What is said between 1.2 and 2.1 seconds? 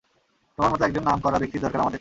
ব্যক্তির দরকার আমাদের।